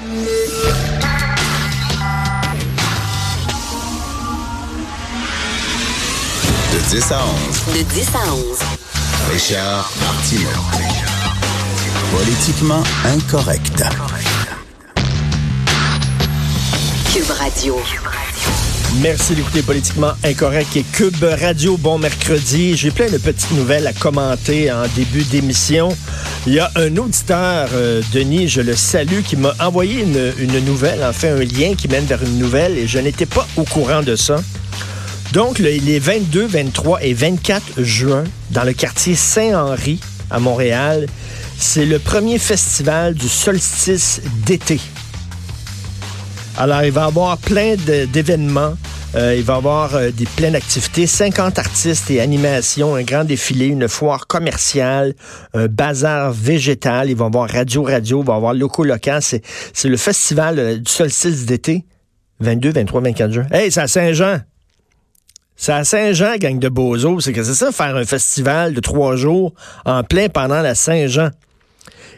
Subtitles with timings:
[0.00, 0.06] De
[6.88, 7.76] 10 à 11.
[7.76, 8.58] De 10 à 11.
[9.30, 10.48] Richard Martineau.
[12.16, 13.84] Politiquement incorrect.
[17.12, 17.76] Cube Radio.
[18.98, 21.76] Merci d'écouter Politiquement Incorrect et Cube Radio.
[21.76, 22.76] Bon mercredi.
[22.76, 25.96] J'ai plein de petites nouvelles à commenter en début d'émission.
[26.46, 31.02] Il y a un auditeur, euh, Denis, je le salue, qui m'a envoyé une, nouvelle,
[31.04, 34.02] en fait un lien qui mène vers une nouvelle et je n'étais pas au courant
[34.02, 34.36] de ça.
[35.32, 40.00] Donc, le- les 22, 23 et 24 juin, dans le quartier Saint-Henri,
[40.30, 41.06] à Montréal,
[41.58, 44.80] c'est le premier festival du solstice d'été.
[46.60, 48.74] Alors, il va y avoir plein d'événements.
[49.14, 53.24] Euh, il va y avoir euh, des, plein d'activités, 50 artistes et animations, un grand
[53.24, 55.14] défilé, une foire commerciale,
[55.54, 57.08] un bazar végétal.
[57.08, 59.22] Il va y avoir Radio Radio, il va y avoir Loco Local.
[59.22, 61.86] C'est le festival euh, du solstice d'été,
[62.40, 63.46] 22, 23, 24 juin.
[63.50, 64.40] Hey, c'est à Saint-Jean!
[65.56, 67.20] C'est à Saint-Jean, gang de bozos.
[67.20, 69.54] C'est que c'est ça, faire un festival de trois jours
[69.86, 71.30] en plein pendant la Saint-Jean.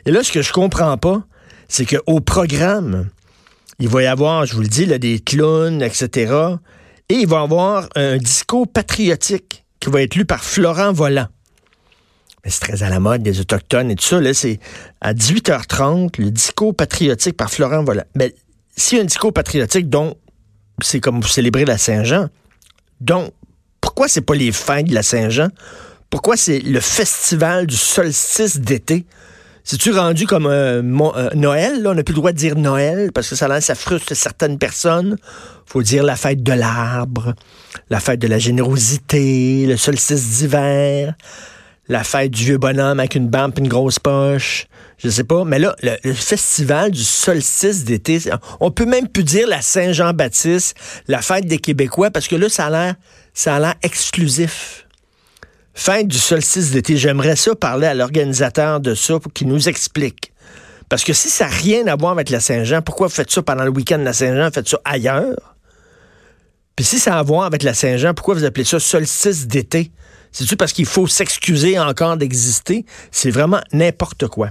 [0.04, 1.22] Et là, ce que je comprends pas,
[1.68, 3.08] c'est qu'au programme,
[3.83, 6.33] il va y avoir, je vous le dis, des clowns, etc.
[7.08, 11.27] Et il va y avoir un discours patriotique qui va être lu par Florent Volant.
[12.44, 14.20] C'est très à la mode des Autochtones et tout ça.
[14.20, 14.61] Là, c'est
[15.00, 18.05] à 18h30, le discours patriotique par Florent Volant.
[18.14, 18.36] Mais
[18.77, 19.89] s'il y a un discours patriotique,
[20.80, 22.28] c'est comme vous célébrez la Saint-Jean.
[23.00, 23.33] Donc,
[23.80, 25.48] pourquoi c'est pas les fêtes de la Saint-Jean?
[26.08, 29.06] Pourquoi c'est le festival du solstice d'été?
[29.64, 31.82] C'est-tu rendu comme euh, euh, Noël?
[31.82, 31.91] Là?
[31.91, 35.16] On n'a plus le droit de dire Noël parce que ça, ça frustre certaines personnes.
[35.66, 37.34] faut dire la fête de l'arbre,
[37.88, 41.14] la fête de la générosité, le solstice d'hiver,
[41.88, 44.66] la fête du vieux bonhomme avec une bampe et une grosse poche.
[44.98, 45.44] Je sais pas.
[45.44, 48.20] Mais là, le, festival du solstice d'été,
[48.60, 50.77] on peut même plus dire la Saint-Jean-Baptiste,
[51.08, 54.86] la fête des Québécois, parce que là, ça a l'air exclusif.
[55.74, 56.96] Fête du solstice d'été.
[56.96, 60.33] J'aimerais ça parler à l'organisateur de ça pour qu'il nous explique.
[60.88, 63.42] Parce que si ça n'a rien à voir avec la Saint-Jean, pourquoi vous faites ça
[63.42, 64.50] pendant le week-end de la Saint-Jean?
[64.50, 65.56] Faites ça ailleurs?
[66.77, 69.90] Puis si ça a à voir avec la Saint-Jean, pourquoi vous appelez ça solstice d'été?
[70.32, 72.84] C'est-tu parce qu'il faut s'excuser encore d'exister?
[73.11, 74.50] C'est vraiment n'importe quoi.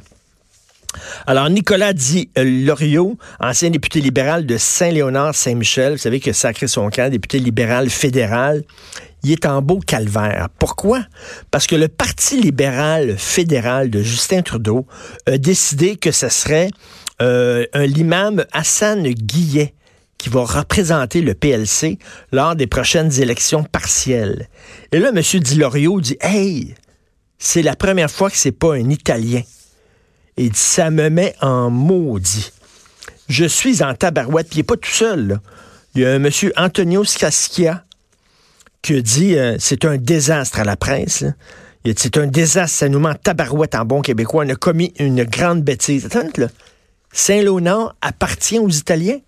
[1.26, 6.90] Alors, Nicolas Di euh, Loriot, ancien député libéral de Saint-Léonard-Saint-Michel, vous savez que sacré son
[6.90, 8.64] camp, député libéral fédéral,
[9.24, 10.50] il est en beau calvaire.
[10.60, 11.04] Pourquoi?
[11.52, 14.86] Parce que le Parti libéral fédéral de Justin Trudeau
[15.28, 16.70] a décidé que ce serait
[17.22, 19.74] euh, un l'imam Hassan Guillet
[20.18, 21.98] qui va représenter le PLC
[22.32, 24.48] lors des prochaines élections partielles.
[24.92, 25.40] Et là, M.
[25.40, 26.76] Di Loriot dit, hey,
[27.40, 29.42] c'est la première fois que c'est pas un Italien.
[30.38, 32.52] Il dit, ça me met en maudit.
[33.28, 35.40] Je suis en tabarouette, puis il n'est pas tout seul.
[35.96, 37.84] Il y a un monsieur Antonio Scaschia
[38.82, 41.22] qui dit euh, c'est un désastre à la presse.
[41.22, 41.34] là.
[41.84, 44.46] Dit, c'est un désastre, ça nous en tabarouette en bon québécois.
[44.46, 46.06] On a commis une grande bêtise.
[46.06, 46.28] Attends.
[47.12, 49.20] Saint-Léonard appartient aux Italiens?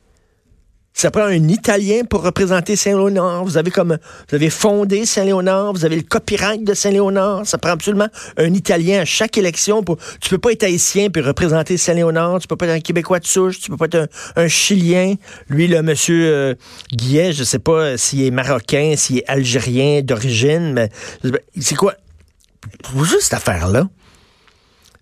[0.95, 3.43] Ça prend un Italien pour représenter Saint-Léonard.
[3.43, 3.97] Vous avez comme
[4.29, 7.47] vous avez fondé Saint-Léonard, vous avez le copyright de Saint-Léonard.
[7.47, 9.83] Ça prend absolument un Italien à chaque élection.
[9.83, 12.39] Pour, tu peux pas être haïtien puis représenter Saint-Léonard.
[12.39, 13.59] Tu peux pas être un Québécois de souche.
[13.59, 14.07] Tu peux pas être un,
[14.43, 15.15] un Chilien.
[15.49, 16.55] Lui, le monsieur euh,
[16.93, 20.89] Guillet, je sais pas s'il est marocain, s'il est algérien d'origine, mais
[21.59, 21.95] c'est quoi?
[22.95, 23.89] Juste cette affaire-là?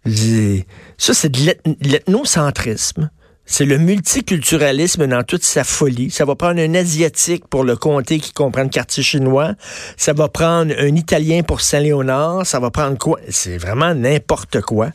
[0.06, 0.66] J'ai-
[0.98, 3.12] Ça, c'est de l'eth- l'ethnocentrisme.
[3.46, 6.10] C'est le multiculturalisme dans toute sa folie.
[6.10, 9.56] Ça va prendre un Asiatique pour le comté qui comprend le quartier chinois.
[9.98, 12.46] Ça va prendre un Italien pour Saint-Léonard.
[12.46, 13.20] Ça va prendre quoi?
[13.30, 14.92] C'est vraiment n'importe quoi.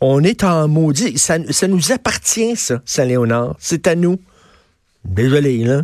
[0.00, 1.18] On est en maudit.
[1.18, 3.56] Ça, ça nous appartient, ça, Saint-Léonard.
[3.58, 4.18] C'est à nous.
[5.04, 5.82] Désolé, là.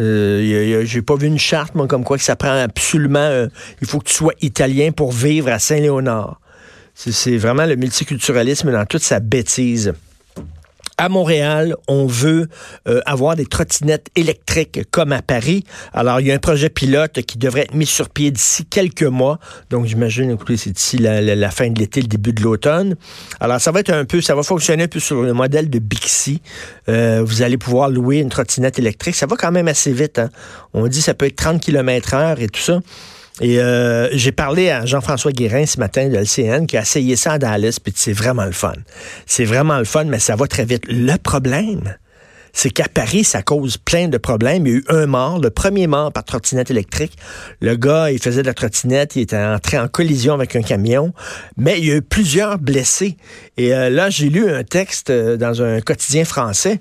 [0.00, 3.20] Euh, J'ai pas vu une charte, moi, comme quoi que ça prend absolument...
[3.20, 3.46] euh,
[3.80, 6.40] il faut que tu sois italien pour vivre à Saint-Léonard.
[6.96, 9.94] C'est vraiment le multiculturalisme dans toute sa bêtise.
[10.96, 12.48] À Montréal, on veut
[12.86, 15.64] euh, avoir des trottinettes électriques comme à Paris.
[15.92, 19.02] Alors, il y a un projet pilote qui devrait être mis sur pied d'ici quelques
[19.02, 19.40] mois.
[19.70, 22.94] Donc, j'imagine, écoutez, c'est d'ici la, fin de l'été, le début de l'automne.
[23.40, 25.80] Alors, ça va être un peu, ça va fonctionner un peu sur le modèle de
[25.80, 26.40] Bixi.
[26.88, 29.16] Euh, vous allez pouvoir louer une trottinette électrique.
[29.16, 30.20] Ça va quand même assez vite.
[30.20, 30.30] Hein?
[30.74, 32.78] On dit ça peut être 30 km heure et tout ça.
[33.40, 37.32] Et euh, j'ai parlé à Jean-François Guérin ce matin de LCN qui a essayé ça
[37.32, 38.74] à Dallas, puis c'est vraiment le fun.
[39.26, 40.84] C'est vraiment le fun, mais ça va très vite.
[40.88, 41.96] Le problème,
[42.54, 44.66] c'est qu'à Paris, ça cause plein de problèmes.
[44.66, 47.18] Il y a eu un mort, le premier mort par trottinette électrique.
[47.60, 51.12] Le gars, il faisait de la trottinette, il était entré en collision avec un camion,
[51.56, 53.16] mais il y a eu plusieurs blessés.
[53.56, 56.80] Et euh, là, j'ai lu un texte euh, dans un quotidien français.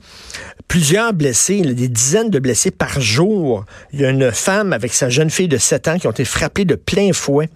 [0.67, 3.65] Plusieurs blessés, des dizaines de blessés par jour.
[3.91, 6.23] Il y a une femme avec sa jeune fille de 7 ans qui ont été
[6.23, 7.49] frappées de plein fouet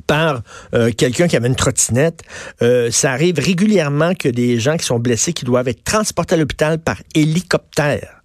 [0.00, 0.42] par
[0.74, 2.22] euh, quelqu'un qui avait une trottinette.
[2.62, 6.38] Euh, ça arrive régulièrement que des gens qui sont blessés, qui doivent être transportés à
[6.38, 8.22] l'hôpital par hélicoptère.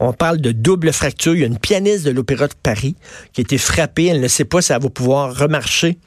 [0.00, 1.34] On parle de double fracture.
[1.34, 2.96] Il y a une pianiste de l'Opéra de Paris
[3.32, 4.06] qui a été frappée.
[4.06, 5.98] Elle ne sait pas si elle va pouvoir remarcher.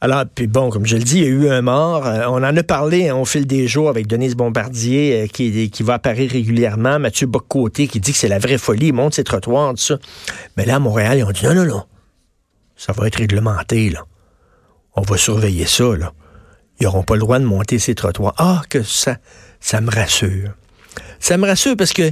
[0.00, 2.06] Alors, puis bon, comme je le dis, il y a eu un mort.
[2.06, 5.94] Euh, on en a parlé hein, au fil des jours avec Denise Bombardier, qui, va
[5.94, 6.98] apparaître régulièrement.
[6.98, 8.88] Mathieu Boccoté, qui dit que c'est la vraie folie.
[8.88, 9.98] Il monte ses trottoirs, tout ça.
[10.56, 11.84] Mais là, à Montréal, ils ont dit non, non, non
[12.82, 14.04] ça va être réglementé, là.
[14.94, 16.12] On va surveiller ça, là.
[16.80, 18.34] Ils n'auront pas le droit de monter ces trottoirs.
[18.38, 19.16] Ah, que ça,
[19.60, 20.50] ça me rassure.
[21.20, 22.10] Ça me rassure parce que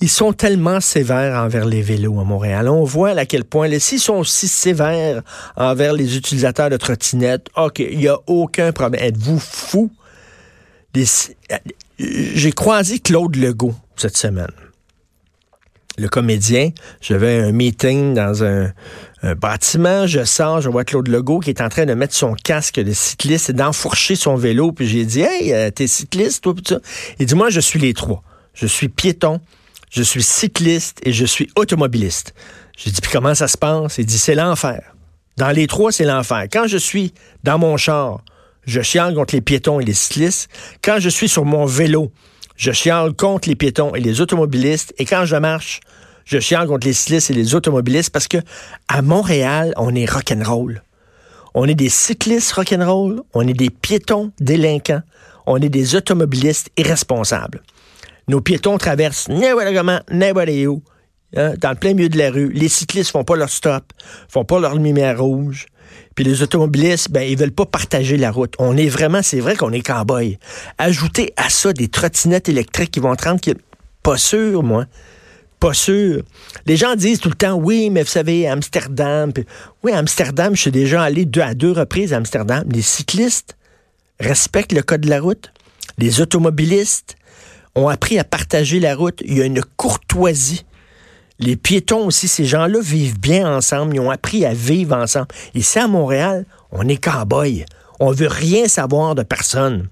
[0.00, 2.68] ils sont tellement sévères envers les vélos à Montréal.
[2.68, 5.22] On voit à quel point, s'ils sont aussi sévères
[5.56, 9.02] envers les utilisateurs de trottinettes, OK, il n'y a aucun problème.
[9.04, 9.90] Êtes-vous fou?
[11.98, 14.50] J'ai croisé Claude Legault cette semaine
[15.98, 16.70] le comédien.
[17.00, 18.72] J'avais un meeting dans un,
[19.36, 20.06] bâtiment.
[20.06, 22.92] Je sors, je vois Claude Legault qui est en train de mettre son casque de
[22.92, 24.70] cycliste et d'enfourcher son vélo.
[24.70, 26.78] Puis j'ai dit, hey, euh, t'es cycliste, toi, ça.
[27.18, 28.22] Il dit, moi, je suis les trois.
[28.54, 29.40] Je suis piéton,
[29.90, 32.32] je suis cycliste et je suis automobiliste.
[32.76, 33.98] J'ai dit, puis comment ça se passe?
[33.98, 34.94] Il dit, c'est l'enfer.
[35.36, 36.46] Dans les trois, c'est l'enfer.
[36.52, 37.12] Quand je suis
[37.42, 38.22] dans mon char,
[38.66, 40.48] je chiale contre les piétons et les cyclistes.
[40.82, 42.12] Quand je suis sur mon vélo,
[42.58, 44.92] je chiale contre les piétons et les automobilistes.
[44.98, 45.80] Et quand je marche,
[46.24, 48.38] je chiale contre les cyclistes et les automobilistes parce que
[48.88, 50.82] à Montréal, on est rock'n'roll.
[51.54, 55.02] On est des cyclistes rock'n'roll, on est des piétons délinquants,
[55.46, 57.62] on est des automobilistes irresponsables.
[58.26, 60.82] Nos piétons traversent n'importe comment, n'importe où,
[61.36, 62.50] hein, dans le plein milieu de la rue.
[62.52, 63.84] Les cyclistes font pas leur stop,
[64.28, 65.66] font pas leur lumière rouge.
[66.18, 68.54] Puis les automobilistes, ben, ils veulent pas partager la route.
[68.58, 70.36] On est vraiment, c'est vrai qu'on est cow-boy.
[70.76, 73.60] Ajoutez à ça des trottinettes électriques qui vont 30 km.
[74.02, 74.86] Pas sûr, moi.
[75.60, 76.24] Pas sûr.
[76.66, 79.32] Les gens disent tout le temps, oui, mais vous savez, Amsterdam.
[79.84, 82.64] oui, Amsterdam, je suis déjà allé deux, à deux reprises à Amsterdam.
[82.68, 83.56] Les cyclistes
[84.18, 85.52] respectent le code de la route.
[85.98, 87.14] Les automobilistes
[87.76, 89.22] ont appris à partager la route.
[89.24, 90.64] Il y a une courtoisie.
[91.40, 93.94] Les piétons aussi, ces gens-là vivent bien ensemble.
[93.94, 95.28] Ils ont appris à vivre ensemble.
[95.54, 97.64] Ici, à Montréal, on est cow-boy.
[98.00, 99.88] On veut rien savoir de personne.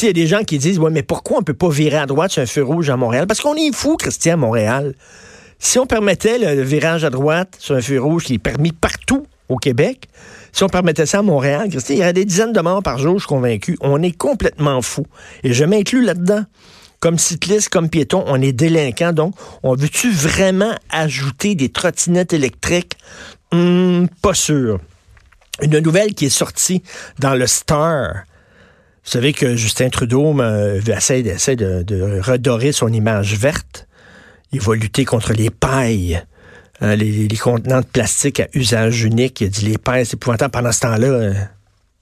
[0.00, 2.06] Il y a des gens qui disent, ouais, mais pourquoi on peut pas virer à
[2.06, 3.28] droite sur un feu rouge à Montréal?
[3.28, 4.94] Parce qu'on est fou, Christian, à Montréal.
[5.60, 9.26] Si on permettait le, virage à droite sur un feu rouge qui est permis partout
[9.48, 10.08] au Québec,
[10.52, 12.98] si on permettait ça à Montréal, Christian, il y aurait des dizaines de morts par
[12.98, 13.78] jour, je suis convaincu.
[13.80, 15.06] On est complètement fou.
[15.44, 16.44] Et je m'inclus là-dedans
[17.04, 19.12] comme cycliste, comme piéton, on est délinquant.
[19.12, 22.96] Donc, on veut-tu vraiment ajouter des trottinettes électriques?
[23.52, 24.80] Hmm, pas sûr.
[25.60, 26.82] Une nouvelle qui est sortie
[27.18, 28.22] dans le Star.
[29.04, 30.34] Vous savez que Justin Trudeau
[30.86, 33.86] essaie, de, redorer son image verte.
[34.52, 36.22] Il va lutter contre les pailles.
[36.80, 39.42] Hein, les, contenants de plastique à usage unique.
[39.42, 40.52] Il a dit les pailles, c'est épouvantable.
[40.52, 41.34] Pendant ce temps-là, euh,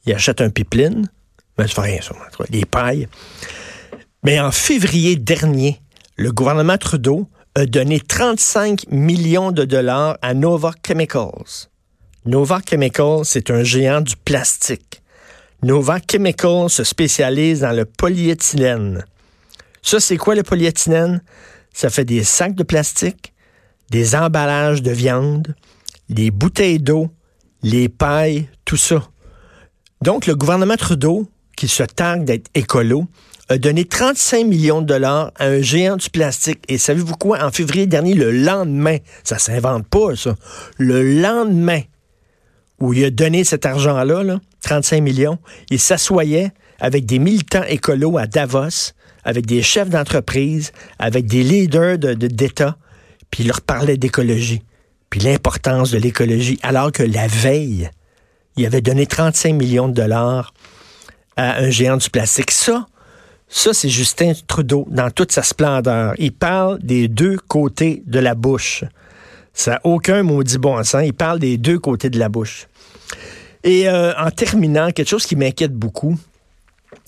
[0.07, 1.11] il achète un pipeline.
[1.59, 2.15] Mais ça fait rien, ça.
[2.51, 3.09] Les pailles.
[4.25, 5.81] Mais en février dernier,
[6.17, 11.69] le gouvernement Trudeau a donné 35 millions de dollars à Nova Chemicals.
[12.25, 15.03] Nova Chemicals, c'est un géant du plastique.
[15.65, 19.05] Nova Chemicals se spécialise dans le polyéthylène.
[19.83, 21.21] Ça, c'est quoi le polyéthylène?
[21.75, 23.33] Ça fait des sacs de plastique,
[23.91, 25.57] des emballages de viande,
[26.09, 27.11] des bouteilles d'eau,
[27.65, 29.03] les pailles, tout ça.
[30.01, 33.09] Donc, le gouvernement Trudeau, qui se targue d'être écolo,
[33.49, 36.61] a donné 35 millions de dollars à un géant du plastique.
[36.69, 37.45] Et savez-vous quoi?
[37.45, 40.35] En février dernier, le lendemain, ça s'invente pas, ça.
[40.79, 41.81] Le lendemain
[42.81, 45.39] où il a donné cet argent-là, là, 35 millions,
[45.71, 48.93] il s'assoyait avec des militants écolos à Davos,
[49.25, 52.75] avec des chefs d'entreprise, avec des leaders d'État, de,
[53.31, 54.63] puis il leur parlait d'écologie,
[55.11, 57.89] puis l'importance de l'écologie, alors que la veille,
[58.57, 60.53] il avait donné 35 millions de dollars
[61.37, 62.51] à un géant du plastique.
[62.51, 62.87] Ça,
[63.55, 66.15] ça, c'est Justin Trudeau dans toute sa splendeur.
[66.17, 68.83] Il parle des deux côtés de la bouche.
[69.53, 71.03] Ça n'a aucun maudit bon sens.
[71.05, 72.67] Il parle des deux côtés de la bouche.
[73.63, 76.19] Et euh, en terminant, quelque chose qui m'inquiète beaucoup,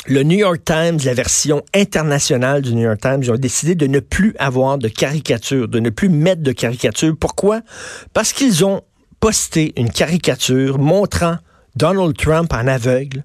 [0.07, 3.87] le New York Times, la version internationale du New York Times, ils ont décidé de
[3.87, 7.17] ne plus avoir de caricature, de ne plus mettre de caricature.
[7.19, 7.63] Pourquoi?
[8.13, 8.83] Parce qu'ils ont
[9.19, 11.39] posté une caricature montrant
[11.75, 13.25] Donald Trump en aveugle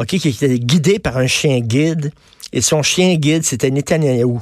[0.00, 2.12] OK, qui était guidé par un chien guide,
[2.52, 4.38] et son chien guide, c'était Netanyahu.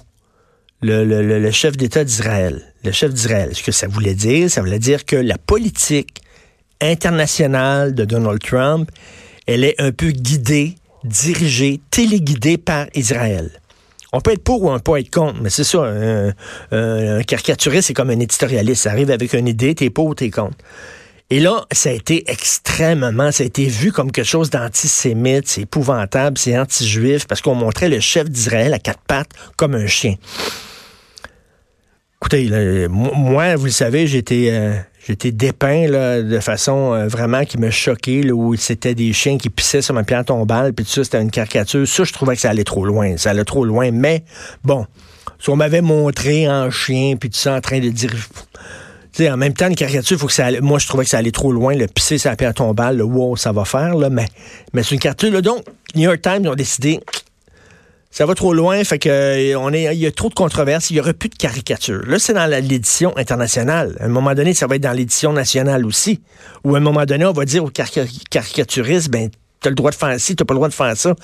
[0.82, 2.74] le, le, le chef d'État d'Israël.
[2.84, 3.50] Le chef d'Israël.
[3.54, 6.22] Ce que ça voulait dire, ça voulait dire que la politique
[6.80, 8.90] internationale de Donald Trump,
[9.46, 13.50] elle est un peu guidée, dirigée, téléguidée par Israël.
[14.12, 16.32] On peut être pour ou on peut être contre, mais c'est ça, un,
[16.70, 18.82] un, caricaturiste, c'est comme un éditorialiste.
[18.82, 20.56] Ça arrive avec une idée, t'es pour ou t'es contre.
[21.28, 25.62] Et là, ça a été extrêmement, ça a été vu comme quelque chose d'antisémite, c'est
[25.62, 30.14] épouvantable, c'est anti-juif, parce qu'on montrait le chef d'Israël à quatre pattes comme un chien.
[32.20, 34.76] Écoutez, moi, vous le savez, j'étais euh,
[35.32, 35.88] dépeint
[36.22, 39.94] de façon euh, vraiment qui me choquait, là, où c'était des chiens qui pissaient sur
[39.94, 41.86] ma pierre tombale, puis tout ça, c'était une caricature.
[41.88, 43.16] Ça, je trouvais que ça allait trop loin.
[43.16, 43.90] Ça allait trop loin.
[43.90, 44.22] Mais
[44.62, 44.86] bon,
[45.40, 48.12] si on m'avait montré en chien, puis tout ça en train de dire
[49.20, 51.52] en même temps, une caricature, faut que ça moi, je trouvais que ça allait trop
[51.52, 51.74] loin.
[51.74, 54.26] Le pisser sa pierre tombale, le wow, ça va faire, là, mais,
[54.72, 55.42] mais c'est une caricature.
[55.42, 57.00] Donc, New York Times ont décidé,
[58.10, 61.00] ça va trop loin, fait que euh, il y a trop de controverses, il y
[61.00, 62.02] aurait plus de caricature.
[62.06, 63.96] Là, c'est dans l'édition internationale.
[64.00, 66.22] À un moment donné, ça va être dans l'édition nationale aussi.
[66.64, 69.30] Ou à un moment donné, on va dire aux caricaturistes, ben,
[69.60, 71.14] t'as le droit de faire ci, t'as pas le droit de faire ça.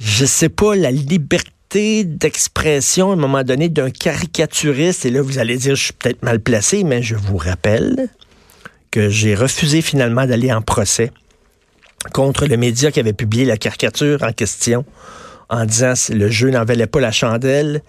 [0.00, 5.38] Je sais pas, la liberté d'expression à un moment donné d'un caricaturiste, et là vous
[5.38, 8.08] allez dire je suis peut-être mal placé, mais je vous rappelle
[8.90, 11.10] que j'ai refusé finalement d'aller en procès
[12.12, 14.84] contre le média qui avait publié la caricature en question
[15.50, 17.82] en disant le jeu n'en valait pas la chandelle.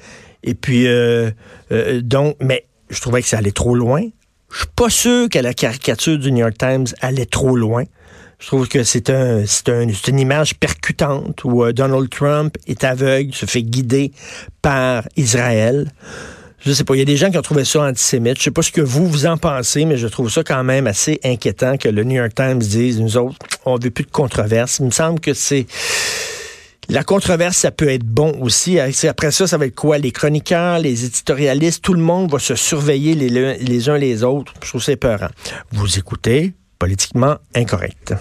[0.43, 1.31] Et puis, euh,
[1.71, 4.01] euh, donc, mais je trouvais que ça allait trop loin.
[4.51, 7.83] Je suis pas sûr que la caricature du New York Times allait trop loin.
[8.39, 12.86] Je trouve que c'est un, c'est un, une image percutante où euh, Donald Trump est
[12.86, 14.13] aveugle, se fait guider
[14.62, 15.91] par Israël.
[16.62, 18.38] Je sais pas, il y a des gens qui ont trouvé ça antisémite.
[18.38, 20.88] Je sais pas ce que vous, vous en pensez, mais je trouve ça quand même
[20.88, 24.79] assez inquiétant que le New York Times dise, nous autres, on veut plus de controverse.
[24.79, 25.67] Il me semble que c'est...
[26.88, 28.79] La controverse, ça peut être bon aussi.
[28.79, 30.00] Après ça, ça va être quoi?
[30.00, 34.53] Les chroniqueurs, les éditorialistes, tout le monde va se surveiller les, les uns les autres.
[34.63, 35.29] Je trouve ça épeurant.
[35.72, 38.15] Vous écoutez Politiquement Incorrect.